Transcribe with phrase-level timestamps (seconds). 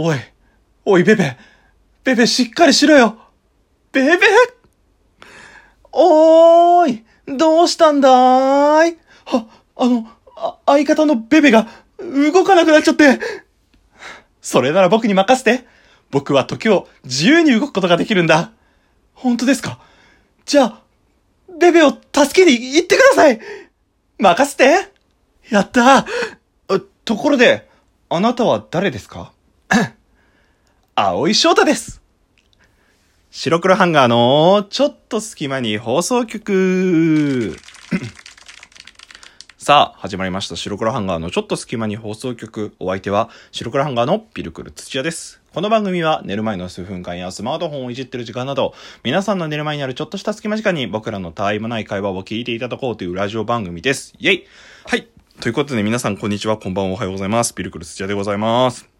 [0.00, 0.16] おい、
[0.84, 1.36] おい、ベベ。
[2.04, 3.18] ベベ、しっかりしろよ。
[3.90, 4.28] ベベ
[5.90, 11.66] おーい、どうしたんだーいは、あの、あ相方のベベが
[11.98, 13.18] 動かなくなっちゃって。
[14.40, 15.66] それなら僕に任せて。
[16.12, 18.52] 僕は時を自由に動くことができるんだ。
[19.14, 19.80] 本当ですか？
[20.46, 20.82] じゃあ、
[21.58, 23.40] ベベを助けに行ってください
[24.16, 24.92] 任せて
[25.50, 27.68] やったーところで、
[28.08, 29.32] あなたは誰ですか？
[30.94, 32.02] 青井翔太です
[33.30, 37.56] 白黒ハンガーのちょっと隙間に放送局
[39.58, 40.56] さあ、始まりました。
[40.56, 42.72] 白黒ハンガーのちょっと隙間に放送局。
[42.78, 45.42] お相手は白黒ハンガーのピルクル土屋です。
[45.52, 48.72] この番組は寝る前の数分間やスマートフォンをいじってる時間など、
[49.02, 54.14] 皆さんの寝る前にあるちょっとした隙間時間に僕らのたわいもない会話を聞いていただこうというラジオ番組です。
[54.18, 54.46] イェイ
[54.86, 55.06] はい。
[55.42, 57.54] ということで皆さんこんにちは、こんばんは、おはようございます。
[57.54, 58.97] ピルクル土屋でございます。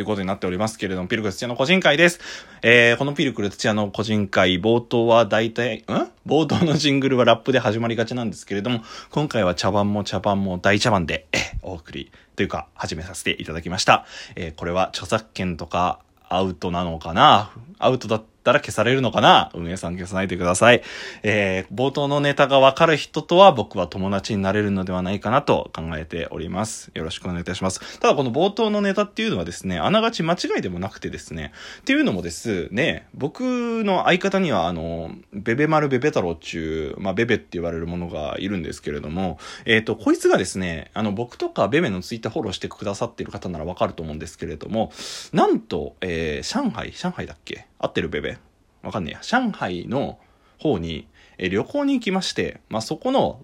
[0.00, 2.20] ということになっておりますけれども、ピルクル土屋の個人会です。
[2.62, 5.82] えー、このピルクル土屋の個人会、冒頭は大体、ん？
[6.26, 8.80] 冒頭のジングルはラップで始まりがちなんですけれども、
[9.10, 14.06] 今回は茶番も茶番も大茶番で、え、お送り、というか、始めさせていただきました。
[14.36, 15.98] えー、これは著作権とか、
[16.30, 17.50] アウトなのかな？
[17.78, 19.50] アウトだったら消されるのかな？
[19.54, 20.82] 運営さん消さないでください。
[21.22, 26.90] えー、冒頭のネタがわかる人とは僕は友達になれるのではないかなと考えております。
[26.94, 28.00] よろしくお願いいたします。
[28.00, 33.40] ただこの冒頭のネタっていうのはですね、あながち間違いでもなくてですね、っていうのもですね、僕
[33.84, 44.92] の相方にはあの、ベベ丸ベベ太郎っていう、まあベベって言われるものがいるんですけれども、えっ、と、こいつがですね、あの、僕とかベベのツイッターフォローしてくださっている方ならわかると思うんですけれども、
[45.32, 47.66] なんと、えー、上海、上海だっけ？
[47.80, 48.38] 合ってるベベ
[48.82, 49.20] わかんねえや。
[49.22, 50.18] 上海の
[50.58, 51.06] 方に、
[51.38, 53.40] え旅行に行きまして、まあ、そこの、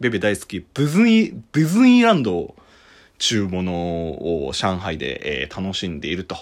[0.00, 2.54] ベベ大好き、ブズニ、ブズニーランド
[3.18, 3.72] 中もの
[4.46, 6.36] を上海で、えー楽しんでいると。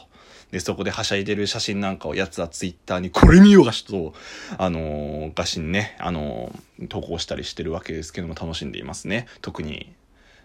[0.51, 4.14] で、そこではしゃいでる写真なんかをやつはツイッターにこれ見ようがしと、
[4.58, 9.27] あのー、画心ね、あのー投稿したりしてるわけですけども楽しんでいますね。
[9.42, 9.92] 特に。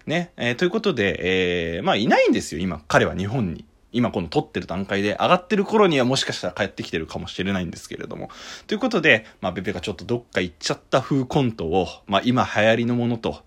[0.05, 0.31] ね。
[0.37, 2.81] えーということで、えーまあいないんですよ、今。
[2.87, 3.65] 彼は日本に。
[3.95, 8.29] 今この撮ってる段階で上がってる頃にはもしかしたら帰ってきてるかもしれないんですけれども。
[8.67, 13.45] ということで、まあベベがちょっとどっか行っちゃった風コントを、まあ今流行りのものと、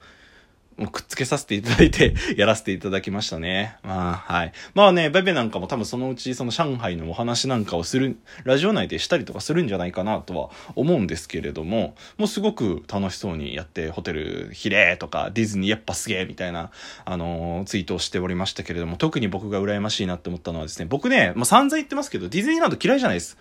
[0.79, 3.77] もうくっつけさせていただいて、 やらせていただきましたね。
[3.83, 4.53] まあ、はい。
[4.75, 16.71] まあね、ベベなんかも多分そのうち、その上海のお話なんかをする、ラジオ内でしたりとかするんじゃないかなとは思うんですけれども、もうすごく楽しそうにやって、ホテル、ひれーとか、ディズニーやっぱすげーみたいな、
[17.05, 23.37] あのーツイートをしておりましたけれども、特に僕が羨ましいなって思ったのはですね、僕ね、まあ散々言ってますけど、ディズニーランド嫌いじゃないです。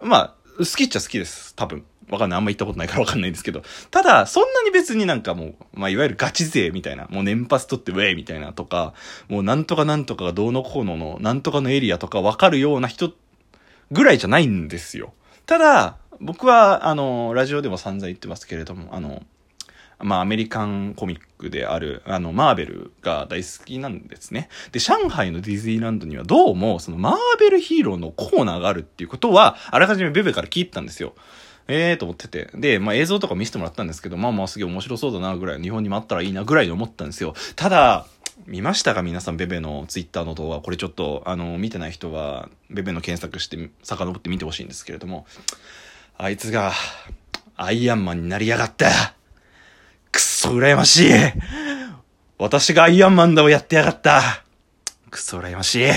[0.00, 1.54] まあ、好きっちゃ好きです。
[1.54, 1.84] 多分。
[2.10, 2.38] わかんない。
[2.38, 3.62] あんま行ったことないからわかんないんですけど。
[3.90, 8.94] ただ、そんなに別になんかもう、まあ、いわゆるガチ勢みたいな、もう年パス取ってウェイみたいなとか、
[9.28, 13.12] もうなんとかなんとかがどうのこうのの、なんとかのエリアとかわかるような人
[13.90, 15.14] ぐらいじゃないんですよ。
[15.46, 19.22] ただ、僕は、あの、ラジオでも散々言ってますけれども、あの、
[19.98, 24.48] まあ、アメリカンコミックである、あの、マーベルが大好きなんですね。
[24.72, 31.14] で、上海のディズニーランドにはどうも、そのマーベルヒーローのコーナーがあるっていうことは、あらかじめベベから聞いたんですよ。
[31.68, 32.50] ええーと思ってて。
[32.54, 37.34] で、まあ映像とか見せてもらったんですけど、まあまあすげえ面白そうだなぐらい、日本にもあったらいいなぐらいに思ったんですよ。
[37.56, 38.06] ただ、
[38.46, 40.60] 見ましたか皆さん、ベベのツイッターの動画。
[40.60, 45.26] これちょっと、あの、見てない人は、ベベの検索して、遡って見てほしいんですけれども、
[46.16, 46.72] あいつが、
[47.56, 49.14] アイアンマンになりやがった。
[50.12, 51.12] くっそ羨ましい。
[52.38, 54.44] 私がアイアンマンだをやってやがった。
[55.10, 55.90] くっそ羨ましい。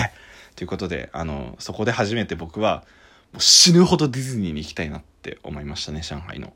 [0.55, 2.83] ということで、あの、そこで初めて僕は、
[3.37, 6.53] う死ぬほどディズニーに行きたいなって思いましたね、上海の。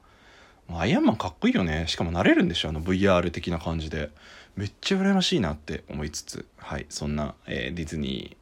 [0.70, 1.86] アイアンマンかっこいいよね。
[1.88, 4.10] しかも慣れるんでしょあの VR 的な感じで。
[4.56, 8.38] めっちゃ羨ましいなって思いつつ、はい、そんな、えーディズニ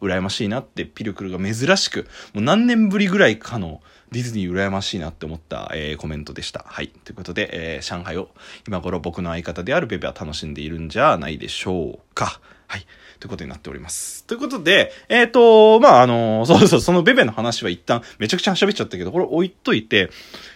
[0.00, 3.80] ー、羨ましいなってピルクルが珍しく、もう何年ぶりぐらいかの
[4.12, 6.64] ディズニー羨ましいなって思った、えーコメントでした。
[6.66, 6.88] はい。
[6.88, 8.28] ということで、えー上海を
[8.66, 12.40] 今頃僕の相方であるベベは楽しんでいるんじゃないでしょうか。
[12.66, 12.86] はい。
[13.18, 14.24] ということになっております。
[14.24, 20.10] ということで、えっ、と、まあ、あの、 そうそう、そのベベの話は一旦めちゃくちゃ喋っちゃったけど、これ置いといて、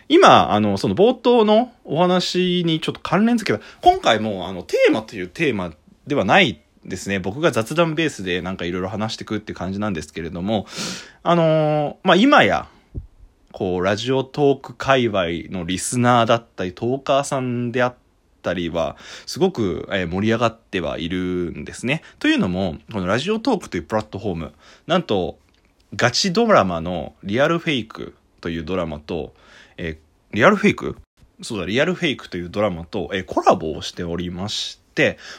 [0.09, 5.73] 今、あの、その冒頭のお話にちょっと関連付けた、今回も、あの、テーマというテーマ
[6.07, 7.19] ではないですね。
[7.19, 10.67] 僕が雑談ベースでなんかいろいろ話してくって感じなんですけれども、
[11.23, 12.69] あのまあ、今や、
[13.53, 17.95] こう、ラジオトーク界隈のリスナーだったり、トーカーさんであっ
[18.43, 18.97] たりは、
[19.27, 22.03] すごく、盛り上がってはいるんですね。
[22.19, 24.53] というのも、このラジオトークというプラットフォーム、
[24.87, 25.39] なんと、
[25.95, 29.35] ガチドラマのリアルフェイクというドラマと、
[29.77, 29.99] え
[30.33, 30.97] リアルフェイク？
[31.43, 34.82] そうだ、リアルフェイクというドラマと、えコラボをしておりまして、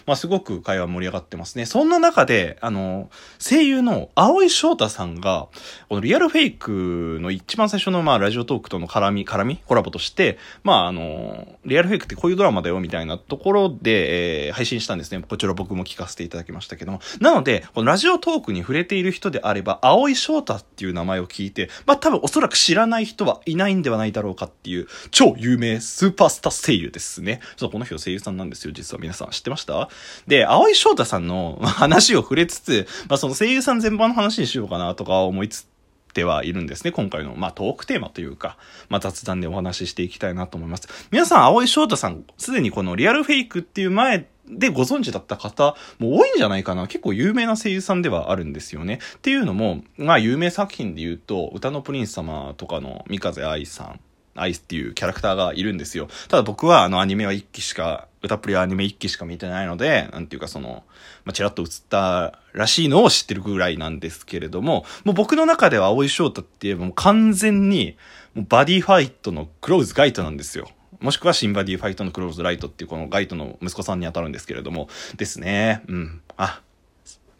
[0.05, 1.65] まあ、すごく会話盛り上がってますね。
[1.65, 3.09] そんな中で、あの、
[3.39, 5.47] 声優の青井翔太さんが、
[5.89, 15.23] このリアルフェイクの一番最初の、まあ、ラジオトークとの絡み、絡みコラボとして、まあ、あの、リアルフェイクってこういうドラマだよ、みたいなところで、えー、配信したんですね。
[15.27, 17.01] こちら僕も聞かせていただきましたけども。
[17.19, 27.39] なので、このラジオトークに触れている人であれば、青井翔太っていう名前を聞いて、まあ、多分おそらく知らない人はいないんではないだろうかっていう、超有名スーパースター声優ですね。
[27.57, 29.31] そう、この人声優さんなんですよ、実は皆さん。
[29.43, 29.89] ってました？
[30.25, 35.67] で、青井翔太さんの話を触れつつ、まあ、その声優さん全般の話にしようかなとか思いつつ、
[36.13, 36.91] てはいるんですね。
[36.91, 38.55] 今回の、まあ、トークテーマというか、
[38.87, 40.87] まあ、雑談でお話ししていきたいなと思います。
[41.09, 46.85] 皆さん、青井翔太さん、すでにこのリアルフェイクっていう前でご存知だった方も多いんじゃないかな。
[46.85, 48.99] 結構有名な声優さんではあるんですよね。
[49.15, 53.99] っていうのも、まあ、有名作品で言うと、歌のプリンス様とかの三風愛さん。
[54.35, 56.07] アイスっていうキャラクターがいるんですよ。
[56.27, 60.83] ただ僕はあのアニメは一期しか、歌プリはアニメ一期しか見てないので、なんていうかその、
[61.25, 67.97] まあ、ちらっと映ったらしいのを知ってるぐらいなんですけれども、もう僕の中では蒼井翔太って言えばもう完全に、
[68.33, 70.69] もうバディファイトのクローズガイトなんですよ。
[70.99, 74.87] もしくは神バディファイトのクローズライトっていうこのガイトの息子さんに当たるんですけれども、
[75.17, 75.83] ですね。
[75.87, 76.21] うん。
[76.37, 76.61] あ、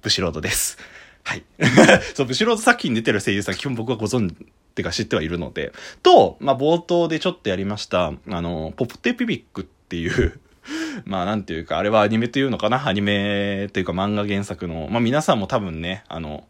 [0.01, 0.77] ブシロードです。
[1.23, 1.43] はい。
[2.13, 4.35] そう、ブシロード作品に出てる声優さん、基本僕はご存知
[4.73, 5.71] ってか知ってはいるので、
[6.01, 10.39] と、まあ、冒頭でちょっとやりました、あの、ポプテピピックっていう
[11.05, 12.87] まあなんていうか、あれはアニメというのかな？
[12.87, 16.47] アニメというか漫画原作の、まあ皆さんも多分ね、あの、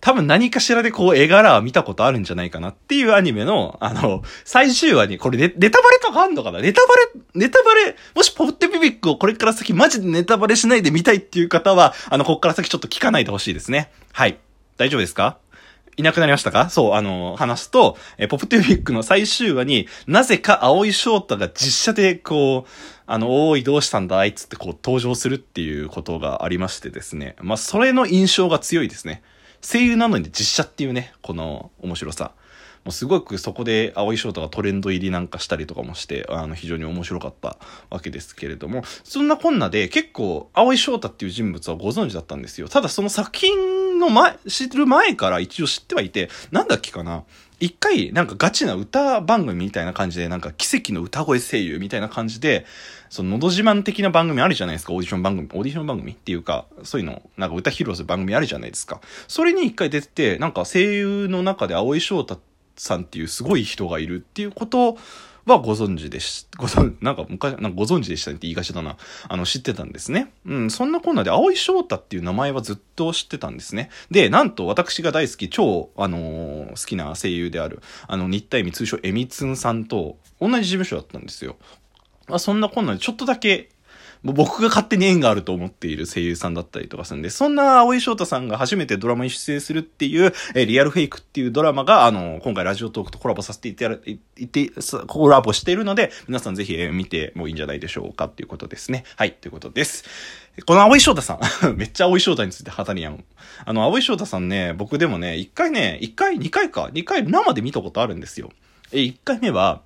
[0.00, 13.90] 多分何かしらでこう絵柄は見たことあるんじゃないかなっていうアニメの、あの、最終話に、これネネタバレとかあんのかなネタバレ、ネタバレ、もしポッテピピックをこれから先マジでネタバレしないで見たいっていう方は、あの、こっから先ちょっと聞かないでほしいですね。
[14.12, 14.38] はい。
[14.76, 15.38] 大丈夫ですか？
[15.96, 16.70] いなくなりましたか？
[16.70, 22.70] そう、あの、話すと、えポップティフィックの最終話になぜか青井翔太が実写でこう、
[23.06, 27.36] あの、おい、どうしたんだあいつってこう登場するっていうことがありましてですね。
[27.40, 29.22] まあ、それの印象が強いですね。
[29.60, 32.32] 声優なのに実写っていうね、この面白さ。
[32.84, 37.56] もうすごくそこで青井翔太がトレンド入りなんかしたりとかもして、あの、非常に面白かった
[37.88, 42.68] わけですけれども、そんなこんなで結構青井翔太っていう人物はご存知だったんですよ。
[42.68, 43.73] ただその作品
[44.04, 47.24] の前、知る前から一応知ってはいて、なんだっけかな。
[47.60, 52.66] 一回、なんかガチな歌番組みたいな感じで、なんか奇跡の歌声声優みたいな感じで、
[53.08, 55.48] その、のど自慢的な番組あるじゃないですか、オーディション番組。
[55.52, 59.00] オーディション番組っていうか、そういうの、なんか歌披露する番組あるじゃないですか。
[59.28, 62.40] それに一回出てて、なんか声優の中で青井翔太
[62.76, 64.98] さんっていうすごい人がいるっていうこと
[65.46, 68.96] はご存知でし、ご存、なんか昔、なんかご存知でしたねって言いがちだな。
[69.28, 70.32] あの、知ってたんですね。
[70.46, 73.90] うん、そんなこんなで、青井翔太っていう名前はずっと知ってたんですね。
[74.10, 81.56] で、なんと私が大好き、超、あのー、好きな声優である、あの、日体美通称エミツンさんと同じ事務所だったんですよ。
[82.28, 83.68] まあ、そんなこんなでちょっとだけ
[84.24, 94.70] もう僕が勝手に縁があると思っている声優さんだったりとかするんで、そんな青井翔太さんが初めてドラマに出演するっていう、えー、リアルフェイクっていうドラマが、あの、今回ラジオトークとコラボさせていただいて、
[95.06, 99.04] コラボしているので、皆さんぜひ、えー、見てもいいんじゃないでしょうかっていうことですね。
[99.16, 100.04] はい、ということです。
[100.64, 101.40] この青井翔太さん
[101.76, 103.22] めっちゃ青井翔太について語りやん。
[103.66, 108.50] あの、青井翔太さんね、僕でもね、一回ね、一回、二回か、二回生で見たことあるんですよ。
[108.90, 109.82] え、一回目は、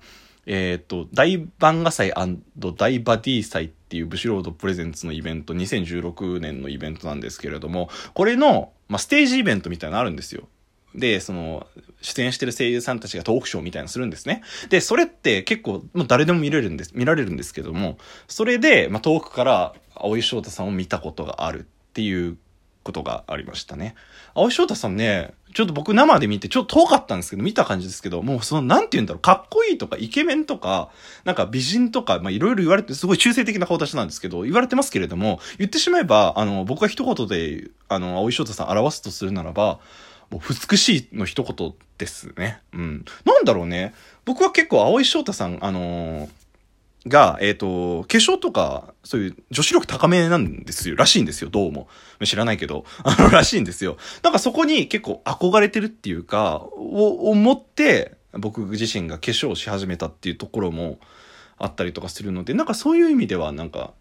[0.51, 10.47] えっ、ー、と、大漫画祭大バディ祭っていうブシロードプレゼンツのイベント、2016年のイベントなんですけれども、これの、まあ、ステージイベントみたいなのあるんですよ。
[10.95, 11.67] で、その、
[12.01, 14.41] 出演してる声優さんたちがトークショーみたいなのするんですね。
[14.69, 21.63] で、それって結構、もう誰でも見れるんです、見られるんですけども、それで、まあ、遠くから青井翔太さんを見たことがあるっ
[21.93, 22.37] ていう
[22.83, 23.95] ことがありましたね。
[24.33, 30.89] 青井翔太さんね、ちょっと僕生で見て、ちょっと遠かったんですけど、見た感じですけど、もうその、なんて言うんだろう、かっこいいとか、イケメンとか、
[31.25, 39.79] なんか美人とか、まあいろいろ言われて、すごい中性的な顔立ちなんですけど、言われてますけれども、言ってしまえば、あの、僕が一言で、あの、青井翔太さん表すとするならば、
[40.29, 42.61] もう美しいの一言ですね。
[42.73, 43.05] うん。
[43.25, 43.93] なんだろうね。
[44.25, 46.29] 僕は結構青井翔太さん、あのー
[47.07, 50.95] が、えっ、ー、と、化粧とか、そういう女子力高めなんですよ。
[50.95, 51.87] らしいんですよ、どうも。
[52.23, 52.85] 知らないけど。
[53.03, 53.97] あの、らしいんですよ。
[54.21, 60.99] なんかそこに結構憧れてるっていうか、を思って、僕自身が化粧し始めたっていうところも
[61.57, 63.93] あったりとかするので、なんかそういう意味では、なんか、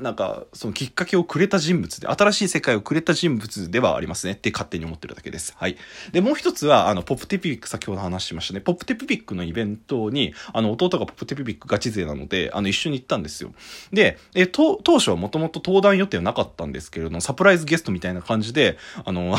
[0.00, 5.54] なんか、そのきっかけをくれた人物で、新しい世界をくれた人物ではありますねって勝手に思ってるだけです。
[5.56, 5.76] はい。
[6.12, 8.60] で、もう一つは、あの、ポップテピピック、先ほど話しましたね。
[8.60, 13.52] ポップテピピックのイベントに、あの、弟がポップテピピックガチ勢なので、あの、一緒に行ったんですよ。
[13.92, 19.36] で、え、当初はもともと登壇予定はなかったんですけれども、サプライズゲストみたいな感じで、あの、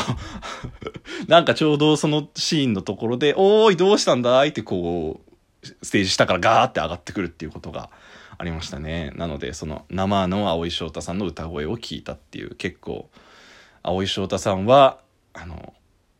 [1.26, 4.48] なんかちょうどそのシーンのところで、おーい、どうしたんだい？
[4.48, 5.34] ってこう、
[5.82, 7.90] ステージ下からガーって上がってくるっていうことが
[8.38, 9.12] ありましたね。
[9.16, 13.10] なので、その生の蒼井翔太さんの歌声を聞いたっていう、結構、
[13.82, 15.00] 蒼井翔太さんは、
[15.32, 15.74] あの、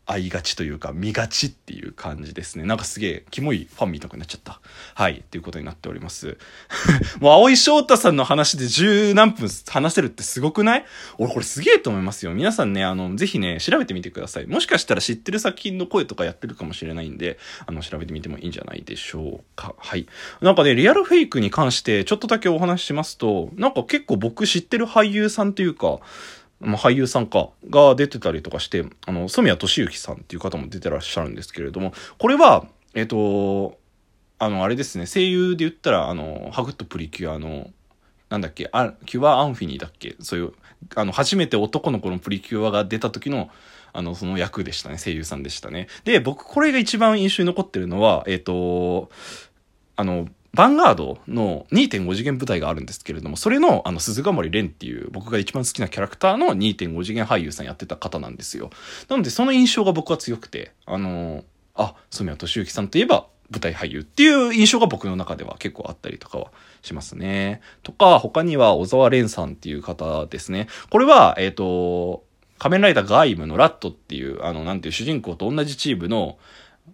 [0.07, 2.65] 会いがちというか見がちっていう感じですね。
[2.65, 4.61] なんかすげえキモいファン見たくなっちゃった。
[4.95, 5.19] はい。
[5.19, 6.37] っていうことになっております。
[7.21, 10.85] もう青井翔太さんの話で十何分話せるってすごくない？
[11.19, 12.35] 俺これすげえと思いますよ。
[12.35, 14.47] 皆さんね、あの、ぜひね、調べてみてください。
[14.47, 19.75] もしかしたら知ってる作品の声とかやってるかもしれないんで、あの、調べてみてもいいんじゃないでしょうか。
[19.79, 20.07] はい。
[20.41, 26.01] なんかね、リアルフェイクに関してちょっとだけお話ししますと、なんか結構僕知ってる俳優さんというか、
[26.65, 33.79] まあ、俳優さんか、が出てたりとかして、あの、染谷俊之さんっていう方も出てらっしゃるんですけれども、これは、えっ、と、
[34.39, 37.71] あの、あれですね、声優で言ったら、あの、ハグッとプリキュアの、
[38.29, 38.71] なんだっけ、
[39.07, 40.53] キュアアンフィニーだっけそういう、
[40.97, 43.51] あの、初めて男の子のプリキュアが出た時の、
[43.93, 44.99] あの、その役でしたね。
[44.99, 45.87] 声優さんでしたね。
[46.05, 49.09] で、僕、これが一番印象に残ってるのは、えっ、と、
[49.97, 58.71] あの、ヴァンガードの2.5次元舞台があるんですけれども、それの、あの、鈴ヶ森蓮っていう僕が一番好きなキャラクターの2.5次元俳優さんやってた方なんですよ。
[59.09, 61.45] なので、その印象が僕は強くて、あの、
[61.75, 67.61] あ、染谷敏之さんといえば舞台俳優っていう印象が僕の中では結構あったりとかはしますね。
[67.83, 70.69] とか、他には小沢蓮さんっていう方ですね。
[70.91, 72.25] これは、えっ、ー、と、
[72.59, 76.39] 仮面ライダーガイムのラットっていう、あの、なんていう主人公と同じチームの、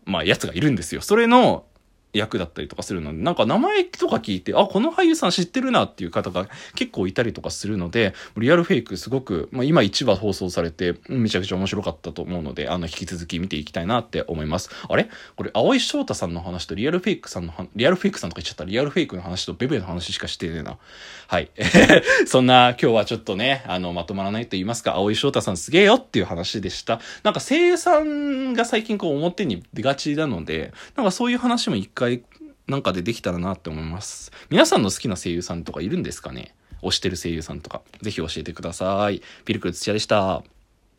[0.05, 1.01] まあ、やつがいるんですよ。
[1.03, 1.65] それの、
[2.13, 14.71] 役だったりとかするので、なんか名前とか聞いて、あ、この俳優さん知ってるなっていう方が結構いたりとかするので、リアルフェイクすごく、まあ、今1話放送されて、めちゃくちゃ面白かったと思うので、あの、引き続き見ていきたいなって思います。
[14.89, 15.09] あれ？
[15.37, 20.79] これ、青井翔太さんの話とリアルフェイクさんの、リアルフェイクさんとか言っちゃったリアルフェイクの話とベベの話しかしてねえな。
[21.29, 21.51] はい。
[22.27, 27.01] そんな、今日はちょっとね、あの、まとまらないと言いますか、青井翔太さんすげえよっていう話でした。
[27.23, 32.25] なんか声優さんが最近こう表に出がちなので、なんかそういう話も一回回、
[32.67, 34.33] なんかでできたらなって思います。
[34.49, 36.55] 皆さんの好きな声優さんとかいるんですかね？
[36.83, 37.83] 推してる声優さんとか。
[38.01, 39.21] ぜひ教えてください。
[39.45, 40.43] ピルクル土屋でした。